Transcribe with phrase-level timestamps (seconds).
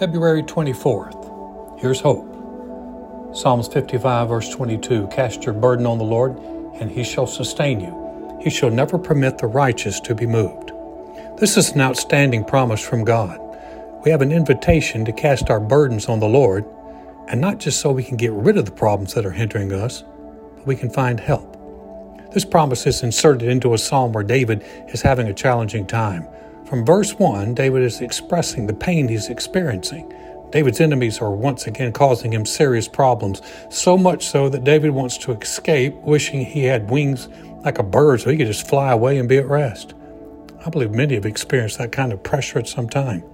[0.00, 1.78] February 24th.
[1.78, 3.36] Here's hope.
[3.36, 6.38] Psalms 55, verse 22 Cast your burden on the Lord,
[6.80, 8.38] and he shall sustain you.
[8.42, 10.72] He shall never permit the righteous to be moved.
[11.36, 13.38] This is an outstanding promise from God.
[14.02, 16.64] We have an invitation to cast our burdens on the Lord,
[17.28, 20.02] and not just so we can get rid of the problems that are hindering us,
[20.56, 21.58] but we can find help.
[22.32, 26.26] This promise is inserted into a psalm where David is having a challenging time.
[26.70, 30.14] From verse 1, David is expressing the pain he's experiencing.
[30.52, 35.18] David's enemies are once again causing him serious problems, so much so that David wants
[35.18, 37.28] to escape, wishing he had wings
[37.64, 39.94] like a bird so he could just fly away and be at rest.
[40.64, 43.24] I believe many have experienced that kind of pressure at some time.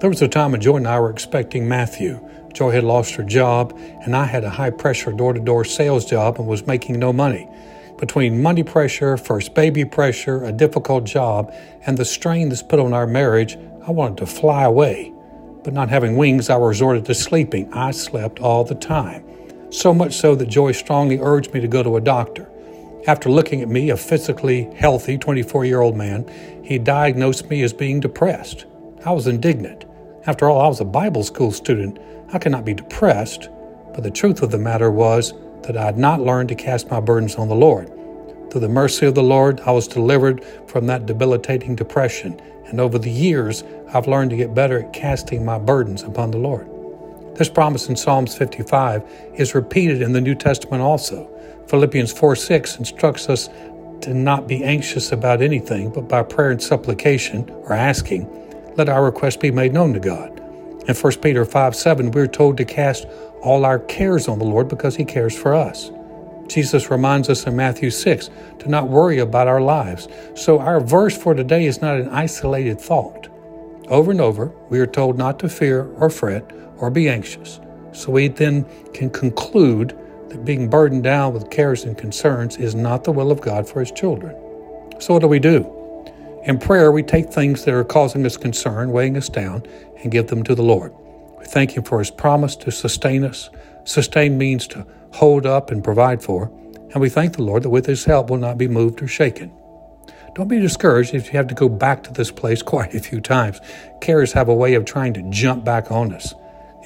[0.00, 2.20] There was a time when Joy and I were expecting Matthew.
[2.52, 3.72] Joy had lost her job,
[4.04, 7.14] and I had a high pressure door to door sales job and was making no
[7.14, 7.48] money.
[7.98, 11.52] Between money pressure, first baby pressure, a difficult job,
[11.84, 15.12] and the strain that's put on our marriage, I wanted to fly away.
[15.64, 17.72] But not having wings, I resorted to sleeping.
[17.72, 19.24] I slept all the time.
[19.70, 22.48] So much so that Joy strongly urged me to go to a doctor.
[23.08, 26.30] After looking at me, a physically healthy 24 year old man,
[26.62, 28.66] he diagnosed me as being depressed.
[29.04, 29.86] I was indignant.
[30.26, 31.98] After all, I was a Bible school student.
[32.32, 33.48] I could not be depressed.
[33.92, 37.00] But the truth of the matter was, that I had not learned to cast my
[37.00, 37.88] burdens on the Lord.
[38.50, 42.98] Through the mercy of the Lord, I was delivered from that debilitating depression, and over
[42.98, 46.68] the years, I've learned to get better at casting my burdens upon the Lord.
[47.36, 49.02] This promise in Psalms 55
[49.34, 51.30] is repeated in the New Testament also.
[51.68, 53.48] Philippians 4 6 instructs us
[54.00, 58.26] to not be anxious about anything, but by prayer and supplication, or asking,
[58.76, 60.38] let our requests be made known to God.
[60.88, 63.06] In 1 Peter 5 7, we're told to cast
[63.42, 65.90] all our cares on the Lord because He cares for us.
[66.48, 68.30] Jesus reminds us in Matthew 6
[68.60, 70.08] to not worry about our lives.
[70.34, 73.28] So our verse for today is not an isolated thought.
[73.88, 77.60] Over and over, we are told not to fear or fret or be anxious.
[77.92, 79.96] So we then can conclude
[80.28, 83.80] that being burdened down with cares and concerns is not the will of God for
[83.80, 84.34] His children.
[85.00, 85.74] So what do we do?
[86.44, 89.64] In prayer, we take things that are causing us concern, weighing us down,
[90.02, 90.94] and give them to the Lord.
[91.38, 93.50] We thank Him for His promise to sustain us.
[93.84, 96.50] Sustain means to hold up and provide for.
[96.92, 99.52] And we thank the Lord that with His help we'll not be moved or shaken.
[100.34, 103.20] Don't be discouraged if you have to go back to this place quite a few
[103.20, 103.60] times.
[104.00, 106.34] Cares have a way of trying to jump back on us.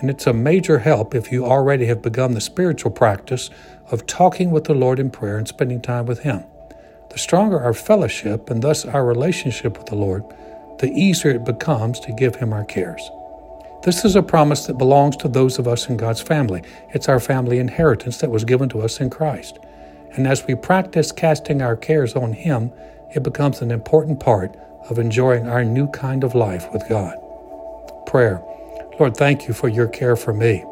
[0.01, 3.51] And it's a major help if you already have begun the spiritual practice
[3.91, 6.43] of talking with the Lord in prayer and spending time with Him.
[7.11, 10.25] The stronger our fellowship and thus our relationship with the Lord,
[10.79, 13.03] the easier it becomes to give Him our cares.
[13.85, 16.63] This is a promise that belongs to those of us in God's family.
[16.91, 19.59] It's our family inheritance that was given to us in Christ.
[20.13, 22.73] And as we practice casting our cares on Him,
[23.13, 24.57] it becomes an important part
[24.89, 27.17] of enjoying our new kind of life with God.
[28.07, 28.41] Prayer
[29.01, 30.65] Lord, thank you for your care for me.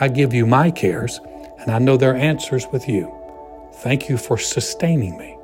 [0.00, 1.20] I give you my cares,
[1.60, 3.14] and I know their answers with you.
[3.74, 5.38] Thank you for sustaining me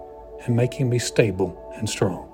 [0.45, 2.32] and making me stable and strong.